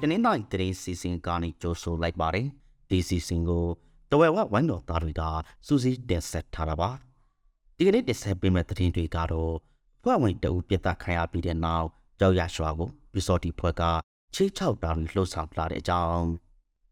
[0.00, 2.46] တနင်္လာရီတရင်စီစဉ်ကနေကြိုဆိုလိုက်ပါတယ်
[2.90, 3.66] ဒီစီစဉ်ကို
[4.10, 5.22] တဝဲဝဝိုင်းတော်သားတွေက
[5.66, 6.90] စူးစီးတင်ဆက်ထားတာပါ
[7.76, 9.54] ဒီကနေ့တင်ဆက်ပေးမယ့်သတင်းတွေကတော့
[10.02, 11.88] ဖွဲ့ဝင်တအူပြတ်သားခံရပြီးတဲ့နောက်
[12.20, 13.82] ကြောက်ရရွှာကိုပီစော်တီဖွဲ့က
[14.34, 16.24] ချေးချောက်တာတွေလှုပ်ဆောင်လာတဲ့အကြောင်း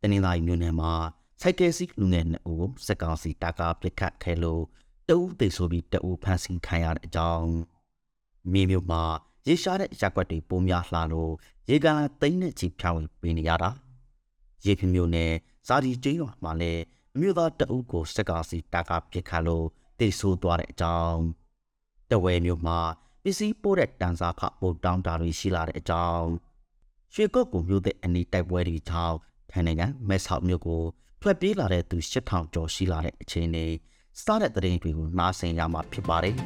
[0.00, 0.92] တနင်္လာရီမြို့နယ်မှာ
[1.40, 4.62] စိုက်ကယ်စီလူငယ်နှစ်ဦးစက်ကောင်စီတာကာပစ်ခတ်ခဲလို့
[5.08, 7.48] တအူသိဆိုပြီးတအူဖမ်းဆီးခံရတဲ့အကြောင်း
[8.52, 9.04] မြေမြို့မှာ
[9.46, 11.32] ရေရှားတဲ့ရက်ွက်တွေပုံများလှလို့
[11.68, 13.70] ရေကန်လာသိန်းနဲ့ချီဖြောင်းဝင်ပေးနေရတာ
[14.64, 15.32] ရေပြမျိုးနဲ့
[15.66, 16.82] ဇာဒီကျင်းရွာမှာလည်း
[17.14, 19.66] အမျိုးသားတအုပ်ကိုစက်ကောင်စီတာကာပစ်ခတ်လို့
[19.98, 21.20] တိတ်ဆိုးသွားတဲ့အကြောင်း
[22.10, 22.78] တဝဲမျိုးမှာ
[23.22, 26.28] ပစ္စည်းပို့တဲ့တန်စာခပို့တောင်းတာတွေရှိလာတဲ့အကြောင်း
[27.14, 29.16] ရွှေကုတ်ကူမျိုးတဲ့အနီးတိုက်ပွဲတွေကြောင့်
[29.50, 30.82] ထိုင်နိုင်ငံမဲဆောက်မျိုးကို
[31.22, 33.66] ထွက်ပြေးလာတဲ့သူ8000ကျော်ရှိလာတဲ့အခြေအနေ
[34.24, 36.36] စတဲ့သတင်းတွေကိုနားဆင်ရမှာဖြစ်ပါတယ်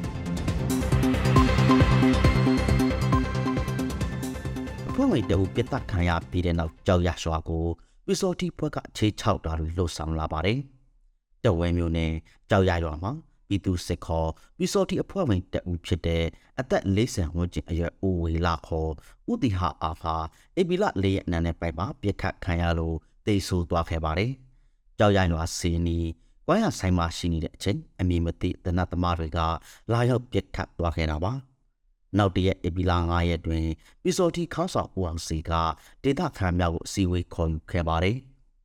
[4.97, 7.65] ဖွဲ့ဝင်တအုပ်ပြတ်တက်ခံရပြီးတဲ့နောက်ကြောက်ရရွှာကို
[8.05, 10.59] ပီစော်တီဘွက်ကခြေချောက်တာတွေလှုပ်ဆောင်လာပါတယ်။
[11.43, 12.11] တဝဲမျိုးနဲ့
[12.49, 13.11] ကြောက်ရရွာမှာ
[13.47, 16.23] ပြည်သူစစ်ခေါ်ပီစော်တီအဖွဲ့ဝင်တအုပ်ဖြစ်တဲ့
[16.59, 18.91] အသက်40ဝန်းကျင်အရွယ်ဦးဝေလာခေါ်
[19.31, 20.15] ဦးတီဟာအာဖာ
[20.57, 24.31] အေဘီလာလေးရဲ့အနံနဲ့ပိုက်မှာပြစ်ခတ်ခံရလို့တေဆိုးသွားခဲ့ပါတယ်။
[24.99, 25.99] ကြောက်ရရွာစီနီ
[26.47, 29.39] ကွမ်းရဆိုင်မှာရှိနေတဲ့အချိန်အမည်မသိတနတ်သမားတွေက
[29.91, 31.33] လာရောက်ပြစ်ခတ်သွားခဲ့တာပါ။
[32.17, 33.65] နောက်တရက်ဧပြီလ9ရက်တွင်
[34.03, 35.51] ပီစော်တီခေါင်းဆောင်ဦးအောင်စီက
[36.03, 38.17] ဒေသခံများကိုအစည်းအဝေးခေါ်ယူခဲ့ပါတယ်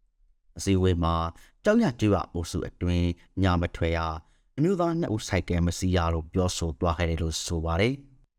[0.59, 1.15] ။အစည်းအဝေးမှာ
[1.65, 3.09] ကြောက်ရကျွော်အုပ်စုအတွင်း
[3.43, 3.99] ညမထွေရ
[4.57, 7.95] အမျိုးသားနှစ်ဦးဆိုင်ကယ်မစီးရလို့ပြောဆိုသွားခဲ့တယ်လို့ဆိုပါတယ်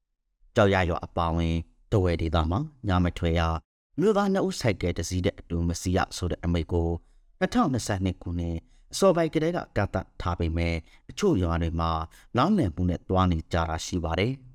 [0.55, 1.55] ။ကြောက်ရရောအပါဝင်
[1.91, 3.41] တဝဲဒေသမှာညမထွေရ
[3.99, 6.89] မြို့သားနှစ်ဦးဆိုင်ကယ်တစ်စီးတဲ့အတူမစီရဆိုတဲ့အမိန့်ကို
[7.41, 8.57] 2022ခုနှစ်
[8.91, 10.75] အစောပိုင်းကတည်းကကတ်ထားပေမဲ့
[11.09, 11.91] အချို့ရွာတွေမှာ
[12.37, 14.33] လောင်းလည်မှုနဲ့တွားနေကြတာရှိပါတယ်။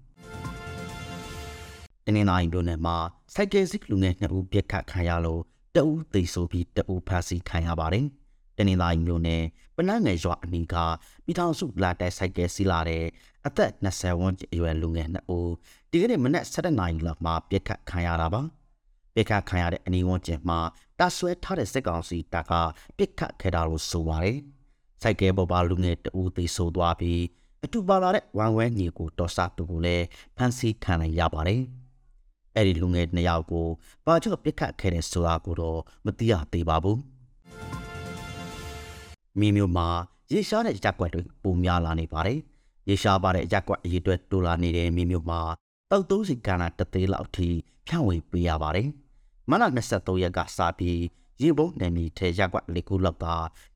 [2.06, 2.96] တနင်္လာရီမြို့နယ်မှာ
[3.34, 5.42] စိုက်ကယ်စစ်လူငယ်နှစ်ဦးပြစ်ခတ်ခံရလို့
[5.74, 8.06] တအူးသိဆိုပြီးတအူးဖမ်းဆီးခံရပါတယ်။
[8.58, 9.42] တနင်္လာရီမြို့နယ်
[9.76, 10.76] ပနန်းနယ်ရွာအနီးက
[11.24, 13.04] ပြည်ထောင်စုလာတဲ့စိုက်ကယ်စီးလာတဲ့
[13.46, 15.52] အသက်20ဝန်းကျင်အရွယ်လူငယ်နှစ်ဦး
[15.90, 18.42] ဒီကနေ့မနက်7:00နာရီလောက်မှာပြစ်ခတ်ခံရတာပါ။
[19.14, 20.58] ပြစ်ခတ်ခံရတဲ့အနီးဝန်းကျင်မှာ
[20.98, 22.52] တာဆွဲထားတဲ့စစ်ကောင်စီတပ်က
[22.96, 24.38] ပြစ်ခတ်ခဲ့တာလို့ဆိုပါတယ်။
[25.02, 27.20] စိုက်ကယ်ပေါ်ပါလူငယ်တအူးသိဆိုသွားပြီး
[27.64, 30.04] အတူပါလာတဲ့ဝမ်ဝဲညီကိုတော်စားတူကိုလည်း
[30.36, 31.62] ဖမ်းဆီးခံနိုင်ရပါတယ်။
[32.56, 33.66] အဲ့ဒီလူငယ်နှစ်ယောက်ကို
[34.06, 36.98] ဘာကြောင့်ပြစ်ခတ်ခဲ့တဲ့ဆိုတာကိုတော့မသိရသေးပါဘူး
[39.38, 39.88] မိမျိုးမှာ
[40.32, 42.38] ရေရှားတဲ့ရက်ွက်တွေပုံများလာနေပါတယ်
[42.88, 45.41] ရေရှားပါတဲ့ရက်ွက်အရေးအတွက်တိုးလာနေတဲ့မိမျိုးမှာ
[45.91, 47.48] တောက်သုံးစီကဏ္ဍတသေးလောက်ထိ
[47.86, 48.88] ဖြန့်ဝေပေးရပါတယ်
[49.50, 51.00] မနက်23ရက်ကစပြီး
[51.42, 53.26] ရေပုံးနယ်မြေထဲရက်ွက်လေးခုလောက်က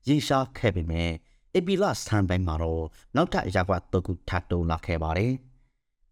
[0.07, 1.11] ရေရှားခဲ့ပေမဲ့
[1.59, 2.83] အပီလာဆန်ပိုင်းမှာတော့
[3.15, 5.33] နောက်ထပ်ရက်ွက်သုံးခုထပ်တိုးလာခဲ့ပါတယ်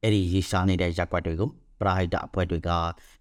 [0.03, 1.49] အဲ့ဒီရေရှားနေတဲ့ရက်ွက်တွေကို
[1.79, 2.69] ပရာဟိတအဖွဲ့တွေက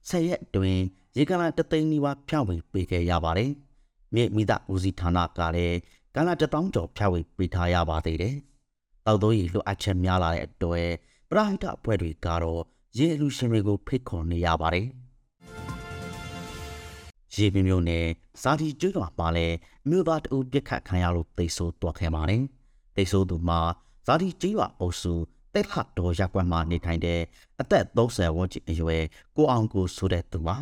[0.08, 0.82] ဆယ်ရက်အတွင်း
[1.16, 3.50] ရေကလာတသိန်းနီးပါးဖြန့်ဝေပေးခဲ့ရပါတယ်။
[4.14, 5.78] မြေမိသားဦးစီးဌာနကလည်း
[6.14, 8.36] ကလာတထောင်ကျော်ဖြန့်ဝေပေးထားရပါသေးတယ်။
[9.06, 10.88] တောက်သုံးရီလိုအပ်ချက်များလာတဲ့အတွက်
[11.30, 12.62] ပရာဟိတအဖွဲ့တွေကတော့
[12.98, 14.86] ရေလူရှင်တွေကိုဖိတ်ခေါ်နေရပါတယ်။
[17.36, 18.06] ရေပြမျိုးနဲ့
[18.42, 19.56] စာတီကျွတော်မှာလည်း
[19.88, 22.42] မြို့သားတအုပ်ပြစ်ခတ်ခံရလို့သိဆိုးတွားခဲ့ပါတယ်။
[22.96, 23.60] သိဆိုးသူမှာ
[24.06, 25.14] ဇာတိကျွော်အုပ်စု
[25.54, 27.20] တက်ခတ်တော်ရက်ကွက်မှာနေထိုင်တဲ့
[27.60, 29.04] အသက်30ဝန်းကျင်အရွယ်
[29.36, 30.56] ကိုအောင်ကိုဆိုတဲ့သူပါ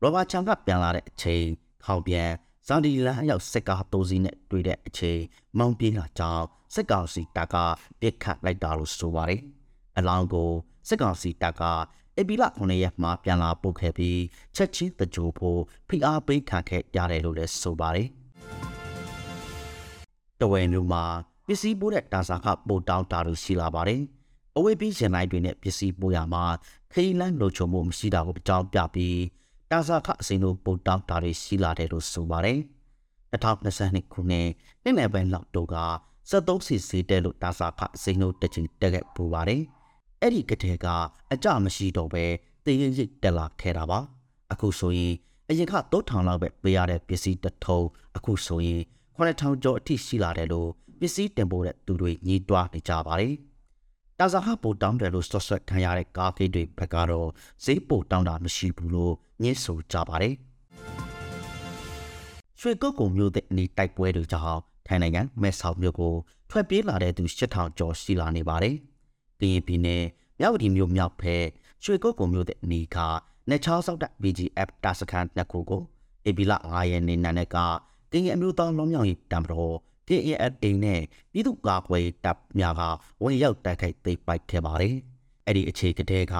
[0.00, 1.44] ရောဘာချန်ကပြန်လာတဲ့အချိန်
[1.84, 2.30] ခေါင်ပြန်
[2.66, 5.20] ဇာဒီလန်ရောက်စစ်ကားတိုးစီးနဲ့တွေ့တဲ့အချိန်
[5.58, 7.56] မောင်ပြေးလာကြောင်းစစ်ကောင်စီတပ်က
[8.00, 9.40] ပြစ်ခတ်လိုက်တာလို့ဆိုပါတယ်
[9.98, 10.50] အလောင်းကို
[10.88, 11.62] စစ်ကောင်စီတပ်က
[12.18, 14.20] အပီလာ9ရက်မှာပြန်လာပုတ်ခဲ့ပြီး
[14.56, 18.08] ချက်ချင်းတကြိုဖို့ဖိအားပေးခံခဲ့ရတယ်လို့လည်းဆိုပါတယ်
[20.40, 21.04] တဝဲမျိုးမှာ
[21.46, 24.00] ပစ္စည်းပို့တဲ့တာစာခပို့တောင်းတာလို့ရှိလာပါတယ်။
[24.56, 26.44] အဝေးပြီးရှင်လိုက်တွေနဲ့ပစ္စည်းပို့ရမှာ
[26.92, 29.18] ခရီးလမ်းလိုချုံမှုမရှိတာကိုအကြောင်းပြပြီး
[29.70, 32.58] တာစာခအစိမ်းတို့ပို့တောင်းတာတွေရှိလာတယ်လို့ဆိုပါတယ်။
[33.32, 34.48] 2022ခုနှစ်
[34.84, 35.76] နေ့လယ်ပိုင်းလောက်တော့က
[36.30, 39.62] 73စီစီတဲလို့တာစာခအစိမ်းတို့တစ်ချိန်တက်ခဲ့ပူပါတယ်။
[40.22, 40.86] အဲ့ဒီကတဲ့က
[41.32, 42.24] အကြမရှိတော့ပဲ
[42.64, 43.98] တည်ရင်ရိတ်တက်လာခဲ့တာပါ။
[44.52, 45.14] အခုဆိုရင်
[45.48, 47.80] အရင်က3000လောက်ပဲပေးရတဲ့ပစ္စည်းတစ်ထုံ
[48.16, 48.82] အခုဆိုရင်
[49.18, 50.68] 9000ကျော်အထိရှိလာတယ်လို့
[51.00, 53.34] ပစ္စည်းတင်ပို့တဲ့သူတွေညီးတွားနေကြပါတယ်။
[54.18, 57.28] တာဇာဟပိုတောင်းတယ်လို့ဆွတ်ဆွတ်ခံရတဲ့ကားကိတ်တွေဘက်ကတော့
[57.64, 60.34] ဈေးပိုတောင်းတာမရှိဘူးလို့ညှင်းဆိုကြပါတယ်။
[62.60, 66.14] ရွှေကုတ်ကုံမျိုးတဲ့အနီးတိုက်ပွဲတွေကြောင့်ထိုင်းနိုင်ငံမဲဆောက်မြို့ကို
[66.50, 68.76] ထွက်ပြေးလာတဲ့သူ8000ကျော်ရှိလာနေပါတယ်။
[69.40, 70.04] ကရင်ပြည်နယ်
[70.40, 71.44] မြဝတီမြို့မြောက်ဖက်
[71.84, 72.96] ရွှေကုတ်ကုံမျိုးတဲ့အနီးက
[73.48, 75.82] နေချောင်းဆောက်တဲ့ BGF တာစခန်းနှစ်ခုကို
[76.26, 77.56] အေပီလာ9ရက်နေ့နံနက်က
[78.12, 79.74] ကရင်အမျိုးသားလုံးမြောက်ရေးတံပတော်
[80.08, 81.00] KAFA နဲ့
[81.32, 82.82] ပြည်သူ့ကာကွယ်တပ်များက
[83.22, 84.94] ဝင်ရောက်တိုက်ခိုက်သိမ်းပိုက်ခဲ့ပါတယ်။
[85.46, 86.34] အဲ့ဒီအခြေကတဲ့က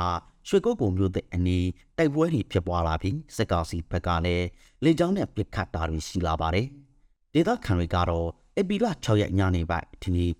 [0.48, 4.46] ရွှေကုတ်ကုံမျိုးတဲ့အနီးတိုက်ပွဲတွေဖြစ်ပွားလာပြီးစစ်ကောင်စီဘက်ကလည်း
[4.84, 6.66] လေကြောင်းနဲ့ပစ်ခတ်တာတွေရှိလာပါတယ်။
[7.34, 8.28] ဒေသခံတွေကတော့
[8.58, 10.32] အပီလာ6ရက်ညနေပိုင်းဒီနေ့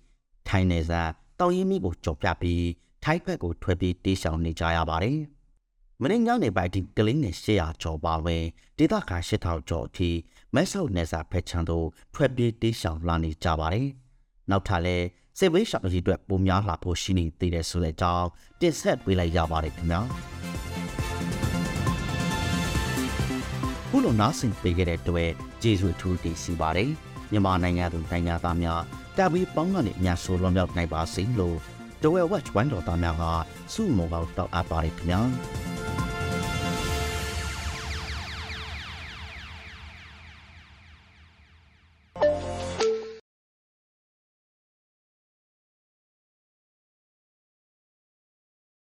[0.47, 1.09] ထိုင်းနယ်စပ်
[1.39, 2.65] တောင်ရင်မီကိုကြော်ပြပြီး
[3.03, 5.19] ထိုင်းဘက်ကိုထွက်ပြေးတေးရှောင်နေကြရပါတယ်။
[6.01, 8.43] မင်းညနေပိုင်းဒီကလင်းနဲ့800ကျော်ပါဝင်
[8.77, 10.09] ဒေသခံ8000ကျော်အထိ
[10.55, 13.87] မဲဆောက်နယ်စပ်ဖက်ချန်တို့ထွက်ပြေးတေးရှောင်လာနေကြပါတယ်။
[14.49, 15.05] နောက်ထပ်လည်း
[15.37, 18.27] စေဝေးရှောင်ကြီးအတွက်ပုံများလာဖို့ရှိနေသေးတယ်ဆိုတဲ့အကြောင်း
[18.61, 20.01] တင်ဆက်ပေးလိုက်ရပါတယ်ခင်ဗျာ
[23.89, 25.31] ခုလိုနားဆင်ပေးခဲ့တဲ့အတွက်
[25.61, 26.89] ကျေးဇူးထူးတင်ရှိပါတယ်
[27.31, 28.81] မြန်မာနိုင်ငံသူနိုင်ငံသားများ
[29.19, 31.57] တပ်ပြီးပေါင်းကနေအများဆိုလွန်မြောက်နိုင်ပါစေလို့
[32.03, 33.23] တဝဲ watch ဝိုင်းတော်သားများက
[33.73, 35.21] စုမုံကောက်တောက်အပ်ပါတယ်ခင်ဗျာ